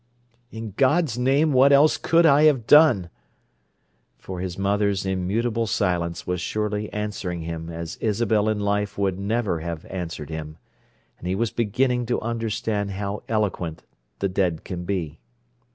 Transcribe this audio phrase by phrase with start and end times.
[0.49, 3.11] "In God's name, what else could I have done?"
[4.17, 9.59] For his mother's immutable silence was surely answering him as Isabel in life would never
[9.59, 10.57] have answered him,
[11.19, 13.83] and he was beginning to understand how eloquent
[14.17, 15.19] the dead can be.